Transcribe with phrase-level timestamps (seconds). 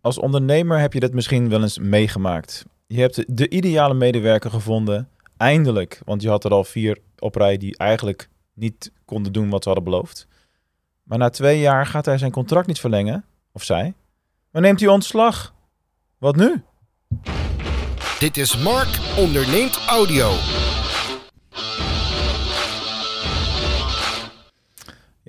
[0.00, 2.64] Als ondernemer heb je dit misschien wel eens meegemaakt.
[2.86, 6.00] Je hebt de ideale medewerker gevonden, eindelijk.
[6.04, 9.68] Want je had er al vier op rij die eigenlijk niet konden doen wat ze
[9.68, 10.26] hadden beloofd.
[11.02, 13.94] Maar na twee jaar gaat hij zijn contract niet verlengen, of zij.
[14.50, 15.54] Maar neemt hij ontslag.
[16.18, 16.62] Wat nu?
[18.18, 20.30] Dit is Mark onderneemt audio.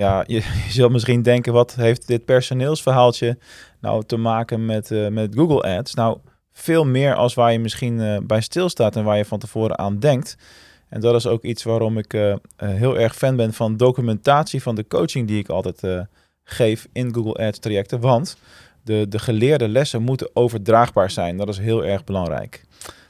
[0.02, 3.38] Ja, je, je zult misschien denken, wat heeft dit personeelsverhaaltje
[3.80, 5.94] nou te maken met, uh, met Google Ads?
[5.94, 6.18] Nou,
[6.52, 10.00] veel meer als waar je misschien uh, bij stilstaat en waar je van tevoren aan
[10.00, 10.38] denkt.
[10.90, 14.76] En dat is ook iets waarom ik uh, heel erg fan ben van documentatie van
[14.76, 16.08] de coaching die ik altijd
[16.44, 18.00] geef in Google Ads trajecten.
[18.00, 18.38] Want
[18.84, 21.38] de, de geleerde lessen moeten overdraagbaar zijn.
[21.38, 22.64] Dat is heel erg belangrijk.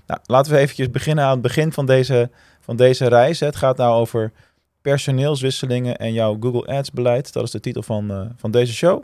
[0.07, 2.29] Nou, laten we eventjes beginnen aan het begin van deze,
[2.59, 3.39] van deze reis.
[3.39, 4.31] Het gaat nou over
[4.81, 7.33] personeelswisselingen en jouw Google Ads beleid.
[7.33, 9.03] Dat is de titel van, uh, van deze show.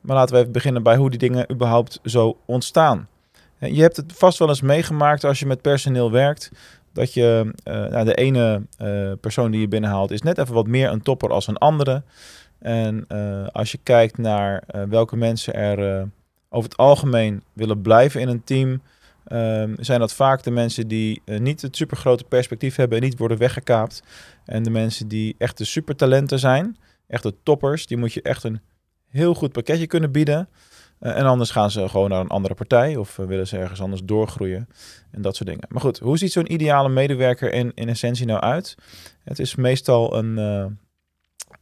[0.00, 3.08] Maar laten we even beginnen bij hoe die dingen überhaupt zo ontstaan.
[3.58, 6.50] Je hebt het vast wel eens meegemaakt als je met personeel werkt.
[6.92, 8.62] Dat je uh, nou, de ene
[9.20, 12.02] persoon die je binnenhaalt is net even wat meer een topper als een andere.
[12.58, 13.06] En
[13.52, 16.08] als je kijkt naar welke mensen er
[16.48, 18.80] over het algemeen willen blijven in een team,
[19.32, 23.18] um, zijn dat vaak de mensen die uh, niet het supergrote perspectief hebben en niet
[23.18, 24.02] worden weggekaapt.
[24.44, 28.44] En de mensen die echt de supertalenten zijn, echt de toppers, die moet je echt
[28.44, 28.60] een
[29.08, 30.48] heel goed pakketje kunnen bieden.
[31.00, 33.80] Uh, en anders gaan ze gewoon naar een andere partij of uh, willen ze ergens
[33.80, 34.68] anders doorgroeien
[35.10, 35.66] en dat soort dingen.
[35.68, 38.74] Maar goed, hoe ziet zo'n ideale medewerker in, in essentie nou uit?
[39.24, 40.36] Het is meestal een,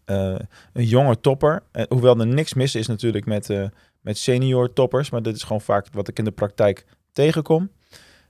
[0.04, 1.62] een jonge topper.
[1.88, 5.86] hoewel er niks mis is natuurlijk met, met senior toppers, maar dit is gewoon vaak
[5.92, 7.70] wat ik in de praktijk tegenkom.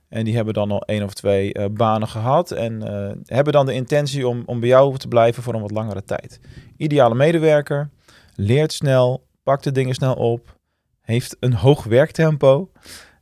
[0.09, 3.65] En die hebben dan al één of twee uh, banen gehad en uh, hebben dan
[3.65, 6.39] de intentie om, om bij jou te blijven voor een wat langere tijd.
[6.77, 7.89] Ideale medewerker,
[8.35, 10.57] leert snel, pakt de dingen snel op,
[11.01, 12.71] heeft een hoog werktempo.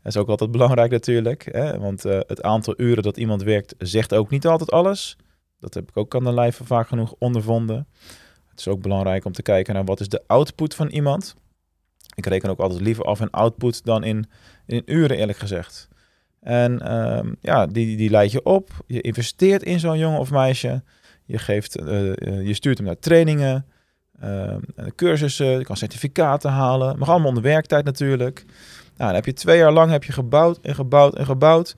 [0.04, 1.80] Dat is ook altijd belangrijk natuurlijk, hè?
[1.80, 5.18] want uh, het aantal uren dat iemand werkt zegt ook niet altijd alles.
[5.60, 7.88] Dat heb ik ook aan de lijve vaak genoeg ondervonden.
[8.50, 11.36] Het is ook belangrijk om te kijken naar wat is de output van iemand.
[12.26, 14.30] Ik reken ook altijd liever af in output dan in,
[14.66, 15.88] in uren, eerlijk gezegd.
[16.40, 18.70] En um, ja, die, die leid je op.
[18.88, 20.84] Je investeert in zo'n jongen of meisje.
[21.26, 22.14] Je, geeft, uh,
[22.48, 23.66] je stuurt hem naar trainingen,
[24.24, 24.56] uh,
[24.96, 25.46] cursussen.
[25.46, 26.98] Je kan certificaten halen.
[26.98, 28.46] Mag allemaal onder werktijd natuurlijk.
[28.98, 31.76] Nou, dan heb je twee jaar lang heb je gebouwd en gebouwd en gebouwd.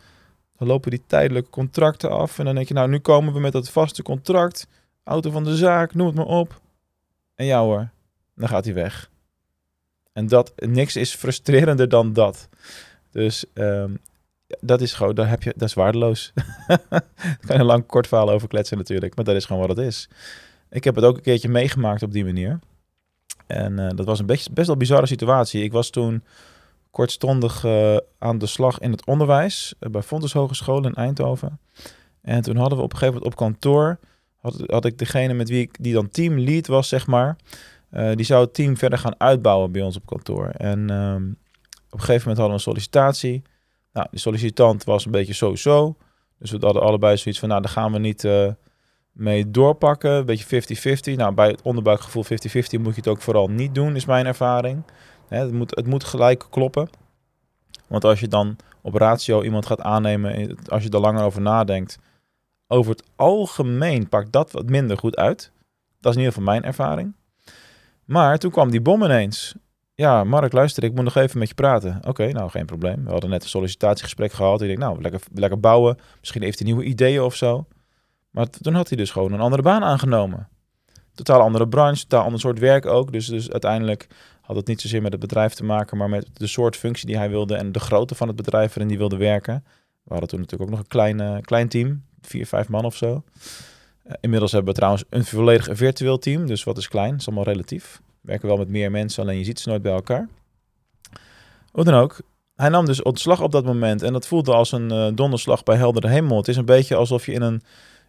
[0.58, 2.40] Dan lopen die tijdelijke contracten af.
[2.40, 4.68] En dan denk je, nou, nu komen we met dat vaste contract.
[5.04, 6.62] Auto van de zaak, noem het maar op.
[7.36, 7.90] En ja hoor,
[8.36, 9.12] dan gaat hij weg.
[10.14, 12.50] En dat, niks is frustrerender dan dat.
[13.12, 14.00] Dus um,
[14.60, 16.34] dat is gewoon, daar heb je, dat is waardeloos.
[17.46, 19.86] Kan je een lang kort verhaal over kletsen natuurlijk, maar dat is gewoon wat het
[19.86, 20.10] is.
[20.70, 22.60] Ik heb het ook een keertje meegemaakt op die manier.
[23.48, 25.64] En uh, dat was een best, best wel bizarre situatie.
[25.64, 26.24] Ik was toen
[26.92, 31.60] kortstondig uh, aan de slag in het onderwijs uh, bij Fontes Hogeschool in Eindhoven.
[32.22, 34.00] En toen hadden we op een gegeven moment op kantoor,
[34.42, 37.36] had, had ik degene met wie ik, die dan teamlead was, zeg maar,
[37.94, 40.48] die zou het team verder gaan uitbouwen bij ons op kantoor.
[40.48, 41.38] En um,
[41.94, 43.42] op een gegeven moment hadden we een sollicitatie.
[43.94, 45.96] Nou, de sollicitant was een beetje zo-zo.
[46.40, 48.52] Dus we hadden allebei zoiets van, nou, daar gaan we niet uh,
[49.12, 50.12] mee doorpakken.
[50.12, 51.16] Een beetje 50-50.
[51.16, 52.28] Nou, bij het onderbuikgevoel 50-50
[52.82, 54.84] moet je het ook vooral niet doen, is mijn ervaring.
[55.28, 56.90] Hè, het, moet, het moet gelijk kloppen.
[57.88, 62.00] Want als je dan op ratio iemand gaat aannemen, als je er langer over nadenkt,
[62.68, 65.52] over het algemeen pakt dat wat minder goed uit.
[66.00, 67.14] Dat is in ieder geval mijn ervaring.
[68.06, 69.56] Maar toen kwam die bom ineens.
[69.96, 72.00] Ja, Mark, luister, ik moet nog even met je praten.
[72.08, 73.04] Oké, nou, geen probleem.
[73.04, 74.62] We hadden net een sollicitatiegesprek gehad.
[74.62, 75.98] Ik denk, nou, lekker, lekker bouwen.
[76.20, 77.66] Misschien heeft hij nieuwe ideeën of zo.
[78.30, 80.48] Maar toen had hij dus gewoon een andere baan aangenomen.
[81.16, 83.12] Totaal andere branche, totaal ander soort werk ook.
[83.12, 84.08] Dus, dus uiteindelijk
[84.42, 87.18] had het niet zozeer met het bedrijf te maken, maar met de soort functie die
[87.18, 89.64] hij wilde en de grootte van het bedrijf waarin hij wilde werken.
[90.04, 93.24] We hadden toen natuurlijk ook nog een klein, klein team, vier, vijf man of zo.
[94.08, 97.46] Uh, inmiddels hebben we trouwens een volledig virtueel team, dus wat is klein, is allemaal
[97.46, 98.02] relatief.
[98.06, 100.30] We werken wel met meer mensen, alleen je ziet ze nooit bij elkaar.
[101.72, 102.22] Hoe dan ook,
[102.56, 105.76] hij nam dus ontslag op dat moment en dat voelde als een uh, donderslag bij
[105.76, 106.38] heldere hemel.
[106.38, 107.62] Het is een beetje alsof je in een,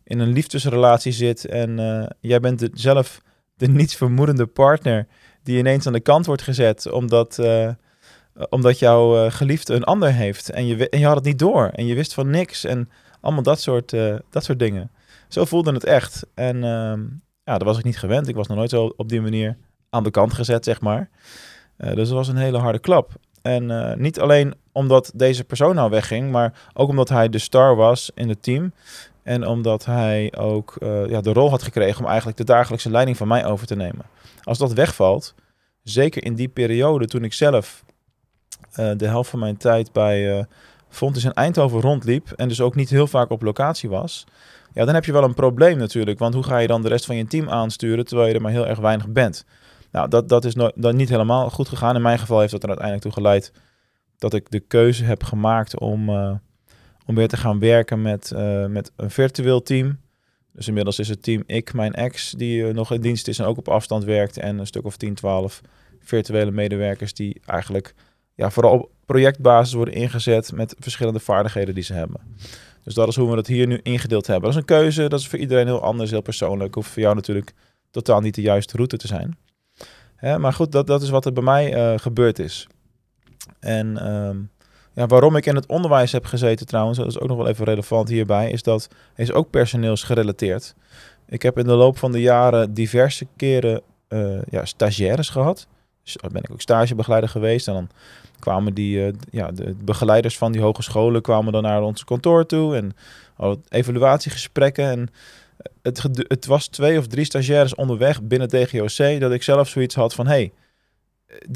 [0.05, 3.21] in een liefdesrelatie zit en uh, jij bent zelf
[3.57, 5.07] de niets vermoedende partner
[5.43, 7.39] die ineens aan de kant wordt gezet omdat,
[8.49, 11.87] omdat jouw geliefde een ander heeft en je, en je had het niet door en
[11.87, 13.91] je wist van niks en allemaal dat soort,
[14.31, 14.91] dat soort dingen.
[15.35, 16.27] Zo voelde het echt.
[16.35, 16.93] En uh,
[17.45, 18.29] ja, dat was ik niet gewend.
[18.29, 19.57] Ik was nog nooit zo op die manier
[19.91, 21.11] aan de kant gezet, zeg maar.
[21.79, 23.13] Uh, dus het was een hele harde klap.
[23.43, 27.77] En uh, niet alleen omdat deze persoon nou wegging, maar ook omdat hij de star
[27.77, 28.73] was in het team.
[29.23, 33.17] En omdat hij ook uh, ja, de rol had gekregen om eigenlijk de dagelijkse leiding
[33.17, 34.05] van mij over te nemen.
[34.43, 35.35] Als dat wegvalt,
[35.83, 37.85] zeker in die periode toen ik zelf
[38.73, 40.45] eh, de helft van mijn tijd bij uh,
[41.01, 44.25] in Eindhoven rondliep en dus ook niet heel vaak op locatie was,
[44.75, 46.19] ja, dan heb je wel een probleem natuurlijk.
[46.19, 48.53] Want hoe ga je dan de rest van je team aansturen terwijl je er maar
[48.53, 49.45] heel erg weinig bent?
[49.91, 51.97] Nou, dat, dat is dan niet helemaal goed gegaan.
[51.97, 53.53] In mijn geval heeft dat er uiteindelijk toe geleid
[54.19, 56.35] dat ik de keuze heb gemaakt om, uh,
[57.07, 59.99] om weer te gaan werken met, uh, met een virtueel team.
[60.53, 63.45] Dus inmiddels is het team ik, mijn ex, die uh, nog in dienst is en
[63.45, 64.37] ook op afstand werkt.
[64.37, 65.61] En een stuk of 10, 12
[66.01, 67.95] virtuele medewerkers die eigenlijk
[68.35, 72.21] ja, vooral op projectbasis worden ingezet met verschillende vaardigheden die ze hebben.
[72.85, 74.45] Dus dat is hoe we het hier nu ingedeeld hebben.
[74.45, 76.75] Dat is een keuze, dat is voor iedereen heel anders, heel persoonlijk.
[76.75, 77.53] Hoeft voor jou natuurlijk
[77.91, 79.39] totaal niet de juiste route te zijn.
[80.17, 82.67] Hè, maar goed, dat, dat is wat er bij mij uh, gebeurd is.
[83.61, 84.51] En um,
[84.93, 87.65] ja, waarom ik in het onderwijs heb gezeten trouwens, dat is ook nog wel even
[87.65, 90.75] relevant hierbij, is dat is ook personeelsgerelateerd.
[91.29, 95.67] Ik heb in de loop van de jaren diverse keren uh, ja, stagiaires gehad.
[96.05, 97.69] Dus ben ik ook stagebegeleider geweest.
[97.69, 97.89] En dan
[98.39, 102.77] kwamen die, uh, ja, de begeleiders van die hogescholen kwamen dan naar ons kantoor toe.
[102.77, 102.97] En
[103.69, 104.85] evaluatiegesprekken.
[104.85, 105.09] En
[105.83, 110.15] het, het was twee of drie stagiaires onderweg binnen DGOC dat ik zelf zoiets had
[110.15, 110.27] van...
[110.27, 110.53] Hey,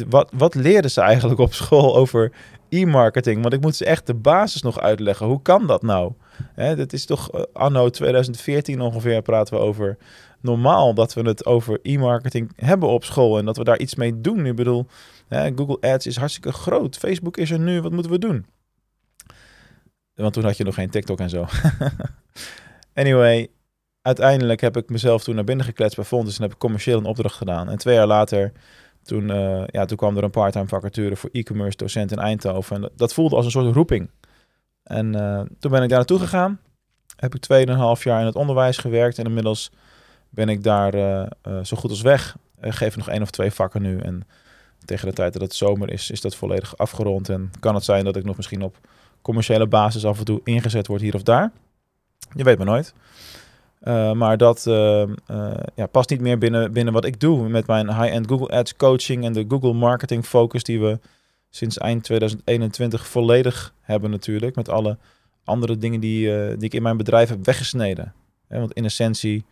[0.08, 2.32] wat, wat leerden ze eigenlijk op school over
[2.68, 3.42] e-marketing?
[3.42, 5.26] Want ik moet ze echt de basis nog uitleggen.
[5.26, 6.12] Hoe kan dat nou?
[6.54, 9.96] Hè, dat is toch uh, anno 2014 ongeveer praten we over.
[10.40, 14.20] Normaal dat we het over e-marketing hebben op school en dat we daar iets mee
[14.20, 14.46] doen.
[14.46, 14.86] Ik bedoel,
[15.28, 16.96] hè, Google Ads is hartstikke groot.
[16.96, 17.80] Facebook is er nu.
[17.80, 18.46] Wat moeten we doen?
[20.14, 21.46] Want toen had je nog geen TikTok en zo.
[22.94, 23.48] anyway,
[24.02, 27.04] uiteindelijk heb ik mezelf toen naar binnen gekletst bij Fontes en heb ik commercieel een
[27.04, 27.68] opdracht gedaan.
[27.68, 28.52] En twee jaar later
[29.08, 32.76] toen, uh, ja, toen kwam er een parttime vacature voor e-commerce docent in Eindhoven.
[32.76, 34.10] En dat voelde als een soort roeping.
[34.82, 36.60] En uh, toen ben ik daar naartoe gegaan.
[37.16, 39.18] Heb ik 2,5 jaar in het onderwijs gewerkt.
[39.18, 39.70] En inmiddels
[40.30, 41.26] ben ik daar uh,
[41.62, 42.36] zo goed als weg.
[42.60, 43.98] Ik geef nog één of twee vakken nu.
[43.98, 44.26] En
[44.84, 47.28] tegen de tijd dat het zomer is, is dat volledig afgerond.
[47.28, 48.76] En kan het zijn dat ik nog misschien op
[49.22, 51.52] commerciële basis af en toe ingezet word hier of daar.
[52.34, 52.94] Je weet maar nooit.
[53.82, 54.74] Uh, maar dat uh,
[55.30, 58.76] uh, ja, past niet meer binnen, binnen wat ik doe met mijn high-end Google Ads
[58.76, 60.98] coaching en de Google marketing focus die we
[61.50, 64.56] sinds eind 2021 volledig hebben natuurlijk.
[64.56, 64.98] Met alle
[65.44, 68.14] andere dingen die, die ik in mijn bedrijf heb weggesneden.
[68.48, 69.44] want in essentie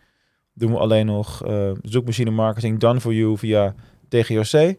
[0.53, 1.43] doen we alleen nog
[1.81, 3.75] zoekmachine marketing done for you via
[4.09, 4.75] DGOC.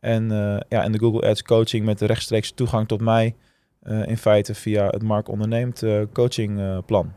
[0.00, 0.28] En,
[0.68, 3.34] ja, en de Google Ads coaching met de rechtstreeks toegang tot mij
[4.04, 7.12] in feite via het Mark Onderneemt coachingplan.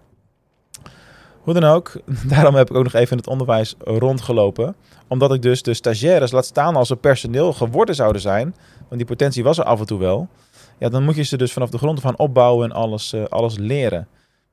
[1.44, 1.92] Hoe dan ook,
[2.34, 4.76] daarom heb ik ook nog even in het onderwijs rondgelopen.
[5.08, 8.56] Omdat ik dus de stagiaires laat staan als ze personeel geworden zouden zijn.
[8.78, 10.28] Want die potentie was er af en toe wel.
[10.78, 13.58] Ja, dan moet je ze dus vanaf de grond van opbouwen en alles, uh, alles
[13.58, 14.08] leren.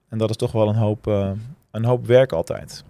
[0.09, 1.31] En dat is toch wel een hoop, uh,
[1.71, 2.85] een hoop werk altijd.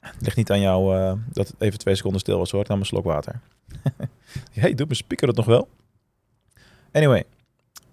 [0.00, 2.64] Het ligt niet aan jou uh, dat het even twee seconden stil was hoor.
[2.68, 3.40] Nam een slok water.
[4.52, 5.68] hey, doet mijn speaker het nog wel?
[6.92, 7.24] Anyway,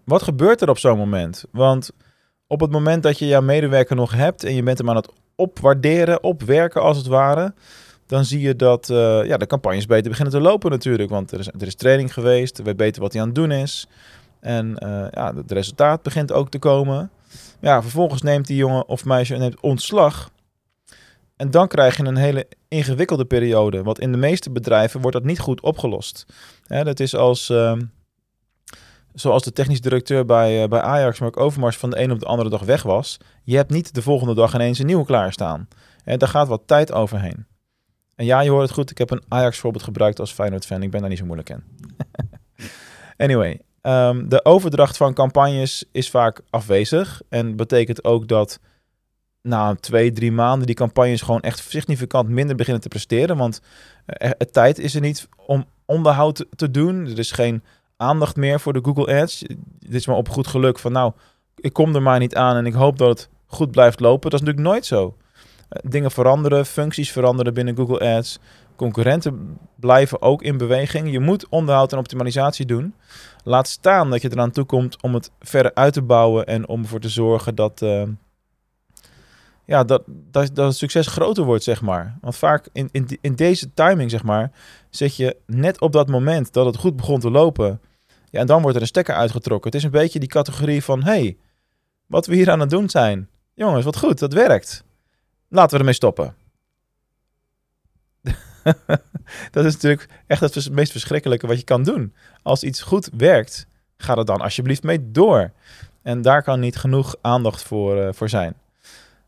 [0.03, 1.45] wat gebeurt er op zo'n moment?
[1.51, 1.91] Want
[2.51, 5.09] op het moment dat je jouw medewerker nog hebt en je bent hem aan het
[5.35, 7.53] opwaarderen, opwerken als het ware,
[8.05, 11.09] dan zie je dat uh, ja, de campagnes beter beginnen te lopen natuurlijk.
[11.09, 13.87] Want er is, er is training geweest, we weten wat hij aan het doen is.
[14.39, 17.11] En uh, ja, het resultaat begint ook te komen.
[17.59, 20.29] Ja, vervolgens neemt die jongen of meisje neemt ontslag.
[21.35, 23.83] En dan krijg je een hele ingewikkelde periode.
[23.83, 26.25] Want in de meeste bedrijven wordt dat niet goed opgelost.
[26.63, 27.49] Ja, dat is als...
[27.49, 27.73] Uh,
[29.13, 32.25] zoals de technisch directeur bij, uh, bij Ajax, Mark Overmars, van de een op de
[32.25, 33.17] andere dag weg was.
[33.43, 35.67] Je hebt niet de volgende dag ineens een nieuwe klaarstaan.
[36.03, 37.45] En daar gaat wat tijd overheen.
[38.15, 38.91] En ja, je hoort het goed.
[38.91, 40.83] Ik heb een Ajax voorbeeld gebruikt als Feyenoord-fan.
[40.83, 41.63] Ik ben daar niet zo moeilijk in.
[43.25, 47.21] anyway, um, de overdracht van campagnes is vaak afwezig.
[47.29, 48.59] En betekent ook dat
[49.41, 53.37] na twee, drie maanden die campagnes gewoon echt significant minder beginnen te presteren.
[53.37, 53.61] Want
[54.21, 57.07] uh, tijd is er niet om onderhoud te doen.
[57.07, 57.63] Er is geen
[58.01, 59.39] aandacht meer voor de Google Ads.
[59.79, 61.11] Dit is maar op goed geluk van nou,
[61.55, 64.29] ik kom er maar niet aan en ik hoop dat het goed blijft lopen.
[64.29, 65.15] Dat is natuurlijk nooit zo.
[65.69, 68.39] Eh, dingen veranderen, functies veranderen binnen Google Ads.
[68.75, 71.11] Concurrenten blijven ook in beweging.
[71.11, 72.93] Je moet onderhoud en optimalisatie doen.
[73.43, 76.81] Laat staan dat je eraan toe komt om het verder uit te bouwen en om
[76.81, 78.03] ervoor te zorgen dat, uh,
[79.65, 82.17] ja, dat, dat, het succes groter wordt, zeg maar.
[82.21, 84.51] Want vaak in, in, in deze timing, zeg maar,
[84.89, 87.79] zet je net op dat moment dat het goed begon te lopen,
[88.31, 89.71] ja, en dan wordt er een stekker uitgetrokken.
[89.71, 91.37] Het is een beetje die categorie van, hey,
[92.05, 93.29] wat we hier aan het doen zijn.
[93.53, 94.83] Jongens, wat goed, dat werkt.
[95.47, 96.35] Laten we ermee stoppen.
[99.51, 102.13] dat is natuurlijk echt het meest verschrikkelijke wat je kan doen.
[102.43, 105.51] Als iets goed werkt, ga er dan alsjeblieft mee door.
[106.01, 108.55] En daar kan niet genoeg aandacht voor, uh, voor zijn.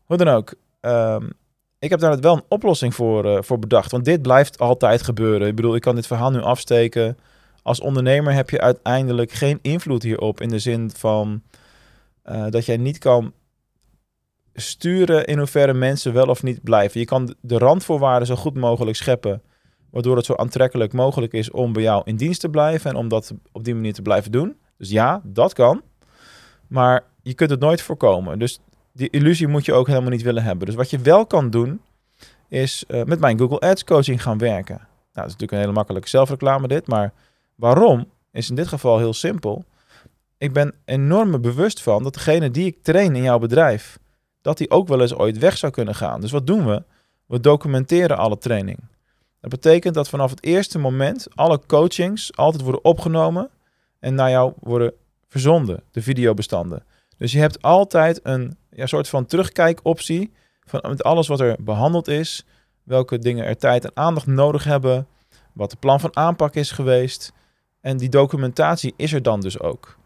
[0.04, 1.32] Hoe dan ook, um,
[1.78, 3.90] ik heb daar wel een oplossing voor, uh, voor bedacht.
[3.90, 5.48] Want dit blijft altijd gebeuren.
[5.48, 7.18] Ik bedoel, ik kan dit verhaal nu afsteken.
[7.64, 10.40] Als ondernemer heb je uiteindelijk geen invloed hierop.
[10.40, 11.42] In de zin van
[12.26, 13.32] uh, dat jij niet kan
[14.54, 17.00] sturen in hoeverre mensen wel of niet blijven.
[17.00, 19.42] Je kan de randvoorwaarden zo goed mogelijk scheppen.
[19.90, 22.90] Waardoor het zo aantrekkelijk mogelijk is om bij jou in dienst te blijven.
[22.90, 24.56] En om dat op die manier te blijven doen.
[24.78, 25.82] Dus ja, dat kan.
[26.66, 28.38] Maar je kunt het nooit voorkomen.
[28.38, 28.60] Dus
[28.92, 30.66] die illusie moet je ook helemaal niet willen hebben.
[30.66, 31.80] Dus wat je wel kan doen,
[32.48, 34.76] is uh, met mijn Google Ads coaching gaan werken.
[34.76, 37.12] Nou, dat is natuurlijk een hele makkelijke zelfreclame dit, maar
[37.54, 39.64] waarom is in dit geval heel simpel.
[40.38, 43.98] Ik ben enorm bewust van dat degene die ik train in jouw bedrijf,
[44.42, 46.20] dat die ook wel eens ooit weg zou kunnen gaan.
[46.20, 46.82] Dus wat doen we?
[47.26, 48.78] We documenteren alle training.
[49.40, 53.50] Dat betekent dat vanaf het eerste moment alle coachings altijd worden opgenomen
[54.00, 54.92] en naar jou worden
[55.28, 56.84] verzonden, de videobestanden.
[57.16, 60.32] Dus je hebt altijd een ja, soort van terugkijkoptie
[60.64, 62.44] van met alles wat er behandeld is,
[62.82, 65.06] welke dingen er tijd en aandacht nodig hebben,
[65.52, 67.32] wat de plan van aanpak is geweest.
[67.84, 69.96] En die documentatie is er dan dus ook.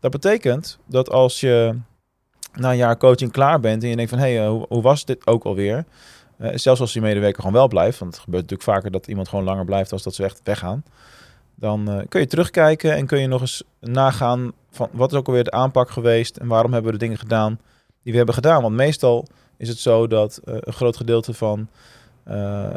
[0.00, 1.74] Dat betekent dat als je
[2.52, 5.04] na een jaar coaching klaar bent en je denkt van hé, hey, eh, hoe, was
[5.04, 5.84] dit ook alweer?
[6.38, 9.28] Uh, zelfs als die medewerker gewoon wel blijft, want het gebeurt natuurlijk vaker dat iemand
[9.28, 10.84] gewoon langer blijft als dat ze echt weggaan.
[11.54, 15.26] Dan uh, kun je terugkijken en kun je nog eens nagaan van wat is ook
[15.26, 17.60] alweer de aanpak geweest en waarom hebben we de dingen gedaan
[18.02, 18.62] die we hebben gedaan.
[18.62, 19.26] Want meestal
[19.56, 21.68] is het zo dat een groot gedeelte van,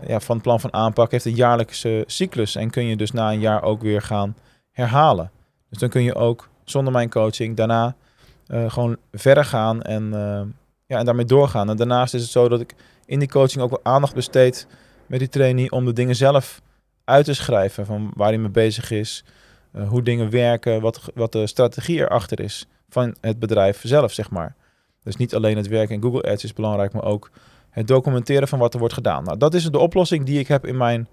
[0.08, 2.56] ja, van het plan van aanpak heeft een jaarlijkse cyclus.
[2.56, 4.36] En kun je dus na een jaar ook weer gaan
[4.72, 5.32] herhalen.
[5.70, 7.96] Dus dan kun je ook zonder mijn coaching daarna
[8.48, 10.10] uh, gewoon verder gaan en,
[10.86, 11.70] ja, en daarmee doorgaan.
[11.70, 12.76] En daarnaast is het zo dat ik
[13.06, 14.68] in die coaching ook wel aandacht besteed
[15.06, 16.62] met die trainee om de dingen zelf
[17.04, 17.86] uit te schrijven.
[17.86, 19.24] Van waar hij mee bezig is,
[19.88, 24.56] hoe dingen werken, wat, wat de strategie erachter is van het bedrijf zelf, zeg maar.
[25.04, 27.32] Dus niet alleen het werken in Google Ads is belangrijk, maar ook
[27.70, 29.24] het documenteren van wat er wordt gedaan.
[29.24, 31.08] Nou, dat is de oplossing die ik heb in mijn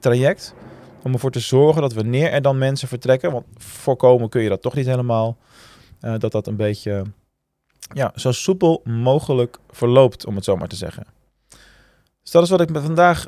[0.00, 0.54] traject.
[1.02, 4.62] Om ervoor te zorgen dat wanneer er dan mensen vertrekken, want voorkomen kun je dat
[4.62, 5.36] toch niet helemaal,
[6.00, 7.02] uh, dat dat een beetje
[7.94, 11.06] ja, zo soepel mogelijk verloopt, om het zo maar te zeggen.
[12.22, 13.26] Dus dat is wat ik vandaag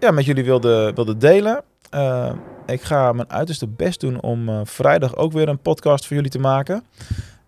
[0.00, 1.62] ja, met jullie wilde, wilde delen.
[1.94, 2.32] Uh,
[2.66, 6.38] ik ga mijn uiterste best doen om vrijdag ook weer een podcast voor jullie te
[6.38, 6.84] maken.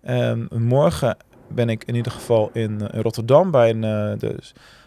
[0.08, 1.16] Um, morgen
[1.48, 3.80] ben ik in ieder geval in, eh, Rotterdam bij een,
[4.18, 4.36] de,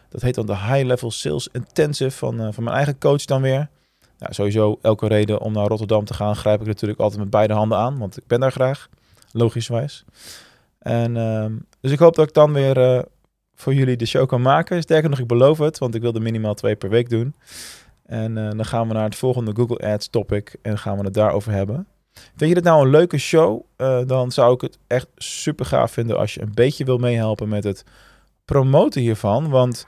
[0.09, 3.69] dat heet dan de High Level Sales Intensive van, van mijn eigen coach dan weer.
[4.17, 7.53] Ja, sowieso elke reden om naar Rotterdam te gaan grijp ik natuurlijk altijd met beide
[7.53, 8.89] handen aan, want ik ben daar graag,
[9.31, 10.05] logischwijs.
[10.79, 11.45] En uh,
[11.81, 13.01] dus ik hoop dat ik dan weer uh,
[13.55, 14.81] voor jullie de show kan maken.
[14.81, 17.35] Sterker nog, ik beloof het, want ik wil er minimaal twee per week doen.
[18.05, 21.51] En dan gaan we naar het volgende Google Ads topic en gaan we het daarover
[21.51, 21.87] hebben.
[22.35, 23.61] Vind je dit nou een leuke show?
[23.77, 27.49] Uh, dan zou ik het echt super gaaf vinden als je een beetje wil meehelpen
[27.49, 27.83] met het
[28.45, 29.49] promoten hiervan.
[29.49, 29.85] Want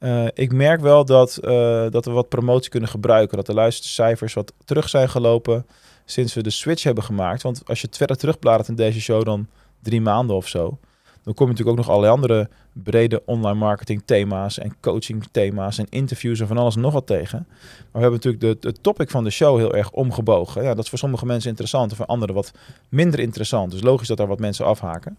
[0.00, 1.50] uh, ik merk wel dat, uh,
[1.90, 3.36] dat we wat promotie kunnen gebruiken.
[3.36, 5.66] Dat de luistercijfers wat terug zijn gelopen
[6.04, 7.42] sinds we de switch hebben gemaakt.
[7.42, 9.46] Want als je het verder terugbladert in deze show dan
[9.82, 10.78] drie maanden of zo.
[11.22, 15.78] Dan kom je natuurlijk ook nog allerlei andere brede online marketing thema's en coaching thema's
[15.78, 17.46] en interviews en van alles nog wat tegen.
[17.48, 20.62] Maar we hebben natuurlijk de, topic van de show heel erg omgebogen.
[20.62, 22.52] Ja, dat is voor sommige mensen interessant en voor anderen wat
[22.88, 23.70] minder interessant.
[23.70, 25.16] Dus logisch dat daar wat mensen afhaken.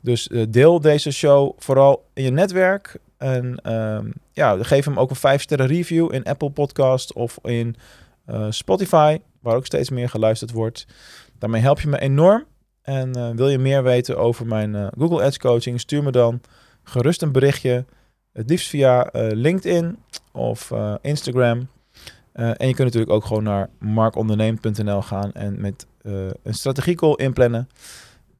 [0.00, 2.98] Dus uh, deel deze show vooral in je netwerk.
[3.22, 3.98] En uh,
[4.32, 7.76] ja, geef hem ook een 5 sterren review in Apple Podcast of in
[8.26, 10.86] uh, Spotify, waar ook steeds meer geluisterd wordt.
[11.38, 12.44] Daarmee help je me enorm.
[12.82, 16.40] En uh, wil je meer weten over mijn uh, Google Ads coaching, stuur me dan
[16.82, 17.84] gerust een berichtje.
[18.32, 19.98] Het liefst via LinkedIn
[20.32, 21.68] of Instagram.
[22.32, 25.86] en je kunt natuurlijk ook gewoon naar markonderneemt.nl gaan en met
[26.42, 27.68] een strategiecall inplannen.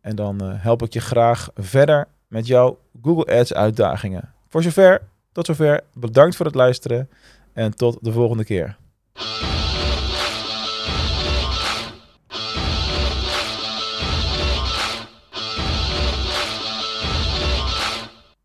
[0.01, 4.33] En dan help ik je graag verder met jouw Google Ads uitdagingen.
[4.53, 5.01] Voor zover,
[5.33, 5.81] tot zover.
[5.95, 7.09] Bedankt voor het luisteren
[7.53, 8.77] en tot de volgende keer.